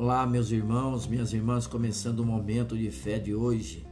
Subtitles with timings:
[0.00, 3.84] Olá, meus irmãos, minhas irmãs, começando o momento de fé de hoje.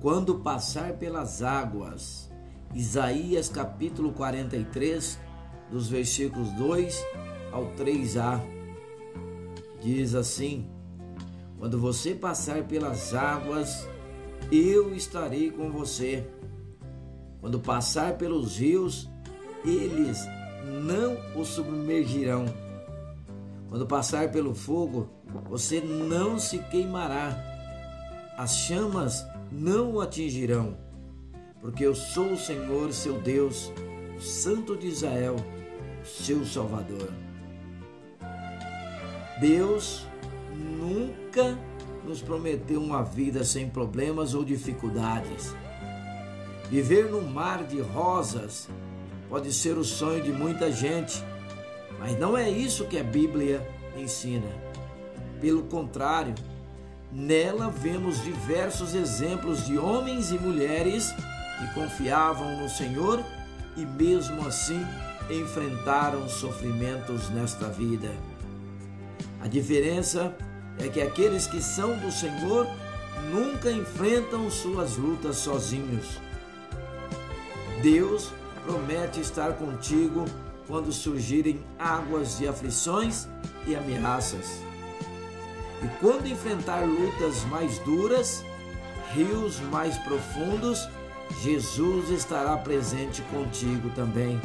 [0.00, 2.30] Quando passar pelas águas,
[2.72, 5.18] Isaías capítulo 43,
[5.72, 7.04] dos versículos 2
[7.50, 8.40] ao 3a,
[9.82, 10.70] diz assim:
[11.58, 13.88] Quando você passar pelas águas,
[14.52, 16.30] eu estarei com você.
[17.40, 19.10] Quando passar pelos rios,
[19.64, 20.24] eles
[20.84, 22.67] não o submergirão
[23.68, 25.08] quando passar pelo fogo,
[25.48, 27.36] você não se queimará,
[28.36, 30.76] as chamas não o atingirão,
[31.60, 33.70] porque eu sou o Senhor, seu Deus,
[34.16, 35.36] o Santo de Israel,
[36.02, 37.12] seu Salvador.
[39.40, 40.06] Deus
[40.54, 41.58] nunca
[42.04, 45.54] nos prometeu uma vida sem problemas ou dificuldades.
[46.70, 48.68] Viver no mar de rosas
[49.28, 51.22] pode ser o sonho de muita gente
[51.98, 53.66] mas não é isso que a Bíblia
[53.96, 54.48] ensina.
[55.40, 56.34] Pelo contrário,
[57.12, 61.12] nela vemos diversos exemplos de homens e mulheres
[61.58, 63.24] que confiavam no Senhor
[63.76, 64.84] e mesmo assim
[65.30, 68.10] enfrentaram sofrimentos nesta vida.
[69.40, 70.34] A diferença
[70.78, 72.66] é que aqueles que são do Senhor
[73.32, 76.18] nunca enfrentam suas lutas sozinhos.
[77.82, 78.32] Deus
[78.64, 80.24] promete estar contigo
[80.68, 83.26] quando surgirem águas de aflições
[83.66, 84.60] e ameaças.
[85.82, 88.44] E quando enfrentar lutas mais duras,
[89.14, 90.86] rios mais profundos,
[91.42, 94.40] Jesus estará presente contigo também.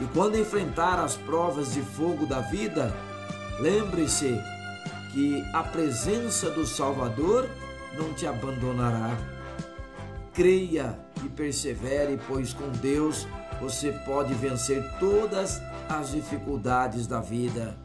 [0.00, 2.92] E quando enfrentar as provas de fogo da vida,
[3.60, 4.36] lembre-se
[5.12, 7.48] que a presença do Salvador
[7.96, 9.16] não te abandonará.
[10.32, 13.28] Creia e persevere, pois com Deus
[13.62, 17.76] você pode vencer todas as dificuldades da vida.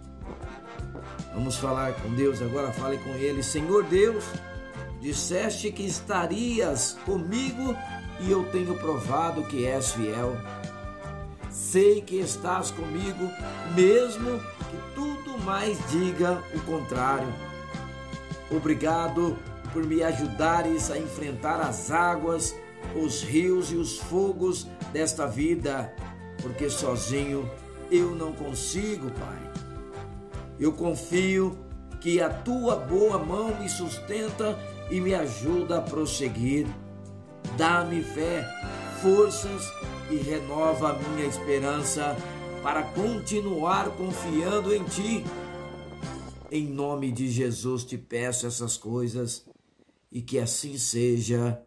[1.35, 3.43] Vamos falar com Deus agora, fale com Ele.
[3.43, 4.25] Senhor Deus,
[4.99, 7.77] disseste que estarias comigo
[8.19, 10.35] e eu tenho provado que és fiel.
[11.51, 13.29] Sei que estás comigo,
[13.75, 14.39] mesmo
[14.71, 17.31] que tudo mais diga o contrário.
[18.49, 19.37] Obrigado
[19.71, 22.55] por me ajudares a enfrentar as águas
[22.95, 25.93] os rios e os fogos desta vida,
[26.41, 27.49] porque sozinho
[27.91, 29.51] eu não consigo, Pai.
[30.59, 31.57] Eu confio
[32.01, 34.57] que a tua boa mão me sustenta
[34.89, 36.67] e me ajuda a prosseguir.
[37.57, 38.45] Dá-me fé,
[39.01, 39.63] forças
[40.09, 42.15] e renova a minha esperança
[42.63, 45.23] para continuar confiando em ti.
[46.51, 49.45] Em nome de Jesus te peço essas coisas
[50.11, 51.61] e que assim seja.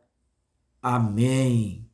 [0.82, 1.89] Amém.